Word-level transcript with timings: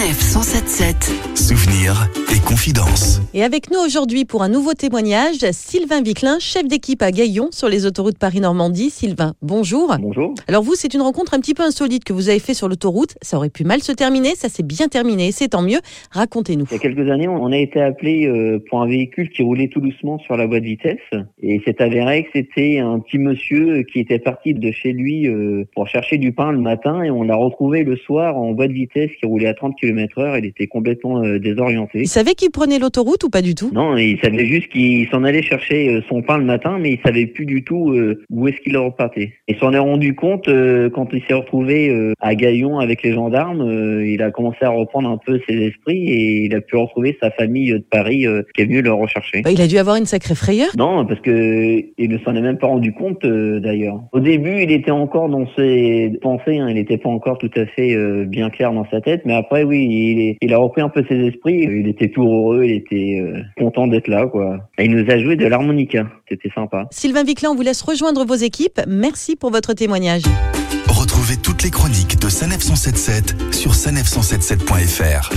Sanef 0.00 0.18
177. 0.18 0.96
Souvenirs 1.36 2.08
et 2.32 2.40
confidences. 2.48 3.20
Et 3.34 3.44
avec 3.44 3.70
nous 3.70 3.78
aujourd'hui 3.84 4.24
pour 4.24 4.42
un 4.42 4.48
nouveau 4.48 4.72
témoignage, 4.72 5.38
Sylvain 5.52 6.00
Viclin, 6.00 6.38
chef 6.38 6.66
d'équipe 6.66 7.02
à 7.02 7.10
Gaillon 7.10 7.48
sur 7.50 7.68
les 7.68 7.84
autoroutes 7.84 8.16
Paris-Normandie. 8.18 8.88
Sylvain, 8.88 9.34
bonjour. 9.42 9.94
Bonjour. 10.00 10.32
Alors 10.48 10.62
vous, 10.62 10.74
c'est 10.74 10.94
une 10.94 11.02
rencontre 11.02 11.34
un 11.34 11.40
petit 11.40 11.52
peu 11.52 11.64
insolite 11.64 12.04
que 12.04 12.14
vous 12.14 12.30
avez 12.30 12.38
fait 12.38 12.54
sur 12.54 12.66
l'autoroute. 12.66 13.18
Ça 13.20 13.36
aurait 13.36 13.50
pu 13.50 13.64
mal 13.64 13.80
se 13.80 13.92
terminer, 13.92 14.30
ça 14.36 14.48
s'est 14.48 14.62
bien 14.62 14.88
terminé, 14.88 15.32
c'est 15.32 15.48
tant 15.48 15.60
mieux. 15.60 15.80
Racontez-nous. 16.12 16.64
Il 16.70 16.72
y 16.72 16.76
a 16.76 16.78
quelques 16.78 17.10
années, 17.10 17.28
on 17.28 17.52
a 17.52 17.58
été 17.58 17.82
appelé 17.82 18.26
euh, 18.26 18.58
pour 18.70 18.80
un 18.80 18.86
véhicule 18.86 19.28
qui 19.28 19.42
roulait 19.42 19.68
tout 19.68 19.80
doucement 19.80 20.18
sur 20.20 20.38
la 20.38 20.46
voie 20.46 20.60
de 20.60 20.64
vitesse. 20.64 20.98
Et 21.42 21.60
c'est 21.66 21.82
avéré 21.82 22.24
que 22.24 22.30
c'était 22.36 22.78
un 22.78 23.00
petit 23.00 23.18
monsieur 23.18 23.82
qui 23.82 23.98
était 23.98 24.18
parti 24.18 24.54
de 24.54 24.70
chez 24.70 24.94
lui 24.94 25.28
euh, 25.28 25.64
pour 25.74 25.88
chercher 25.88 26.16
du 26.16 26.32
pain 26.32 26.52
le 26.52 26.60
matin 26.60 27.02
et 27.02 27.10
on 27.10 27.22
l'a 27.22 27.36
retrouvé 27.36 27.84
le 27.84 27.96
soir 27.96 28.38
en 28.38 28.54
voie 28.54 28.66
de 28.66 28.72
vitesse 28.72 29.10
qui 29.20 29.26
roulait 29.26 29.48
à 29.48 29.54
30 29.54 29.74
km 29.76 29.89
heure. 30.18 30.36
Il 30.38 30.46
était 30.46 30.66
complètement 30.66 31.22
euh, 31.22 31.38
désorienté. 31.38 32.00
Il 32.00 32.08
savait 32.08 32.34
qu'il 32.34 32.50
prenait 32.50 32.78
l'autoroute 32.78 33.24
ou 33.24 33.30
pas 33.30 33.42
du 33.42 33.54
tout? 33.54 33.70
Non, 33.72 33.96
il 33.96 34.18
savait 34.20 34.46
juste 34.46 34.68
qu'il 34.68 35.08
s'en 35.08 35.24
allait 35.24 35.42
chercher 35.42 35.88
euh, 35.88 36.00
son 36.08 36.22
pain 36.22 36.38
le 36.38 36.44
matin, 36.44 36.78
mais 36.80 36.92
il 36.92 37.00
savait 37.04 37.26
plus 37.26 37.46
du 37.46 37.64
tout 37.64 37.90
euh, 37.90 38.22
où 38.30 38.48
est-ce 38.48 38.60
qu'il 38.60 38.76
repartait. 38.76 39.34
Il 39.48 39.56
s'en 39.56 39.72
est 39.72 39.78
rendu 39.78 40.14
compte 40.14 40.48
euh, 40.48 40.90
quand 40.90 41.08
il 41.12 41.22
s'est 41.26 41.34
retrouvé 41.34 41.70
à 42.20 42.34
Gaillon 42.34 42.78
avec 42.78 43.02
les 43.02 43.12
gendarmes. 43.12 44.02
il 44.04 44.22
a 44.22 44.30
commencé 44.30 44.58
à 44.62 44.70
reprendre 44.70 45.08
un 45.08 45.18
peu 45.18 45.40
ses 45.48 45.56
esprits 45.56 46.08
et 46.08 46.44
il 46.44 46.54
a 46.54 46.60
pu 46.60 46.76
retrouver 46.76 47.16
sa 47.22 47.30
famille 47.30 47.72
de 47.72 47.78
Paris 47.78 48.26
qui 48.54 48.62
est 48.62 48.64
venue 48.64 48.82
le 48.82 48.92
rechercher. 48.92 49.42
Bah, 49.42 49.50
Il 49.50 49.60
a 49.60 49.66
dû 49.66 49.78
avoir 49.78 49.96
une 49.96 50.06
sacrée 50.06 50.34
frayeur. 50.34 50.68
Non, 50.76 51.06
parce 51.06 51.20
que 51.20 51.84
il 51.98 52.10
ne 52.10 52.18
s'en 52.18 52.34
est 52.34 52.40
même 52.40 52.58
pas 52.58 52.66
rendu 52.66 52.92
compte 52.92 53.24
d'ailleurs. 53.24 54.00
Au 54.12 54.20
début, 54.20 54.62
il 54.62 54.70
était 54.70 54.90
encore 54.90 55.28
dans 55.28 55.46
ses 55.56 56.12
pensées, 56.22 56.58
hein, 56.58 56.68
il 56.68 56.74
n'était 56.74 56.98
pas 56.98 57.08
encore 57.08 57.38
tout 57.38 57.50
à 57.56 57.66
fait 57.66 57.96
bien 58.26 58.50
clair 58.50 58.72
dans 58.72 58.86
sa 58.90 59.00
tête, 59.00 59.22
mais 59.24 59.34
après 59.34 59.64
oui, 59.64 59.79
il, 59.82 60.20
est- 60.20 60.36
il 60.40 60.52
a 60.52 60.58
repris 60.58 60.82
un 60.82 60.88
peu 60.88 61.04
ses 61.08 61.16
esprits, 61.16 61.62
il 61.62 61.88
était 61.88 62.08
tout 62.10 62.22
heureux, 62.22 62.64
il 62.64 62.72
était 62.72 63.20
euh, 63.22 63.40
content 63.58 63.86
d'être 63.86 64.08
là 64.08 64.26
quoi. 64.26 64.58
Et 64.78 64.84
il 64.84 64.90
nous 64.92 65.10
a 65.10 65.18
joué 65.18 65.36
de 65.36 65.46
l'harmonica, 65.46 66.06
c'était 66.28 66.50
sympa. 66.54 66.86
Sylvain 66.90 67.24
Viclin, 67.24 67.50
on 67.50 67.54
vous 67.54 67.62
laisse 67.62 67.82
rejoindre 67.82 68.24
vos 68.24 68.34
équipes. 68.34 68.80
Merci 68.86 69.36
pour 69.36 69.50
votre 69.50 69.72
témoignage. 69.74 70.22
Retrouvez 70.88 71.36
toutes 71.42 71.62
les 71.62 71.70
chroniques 71.70 72.18
de 72.20 72.28
Sanef 72.28 72.60
177 72.60 73.54
sur 73.54 73.72
sanef177.fr. 73.72 75.30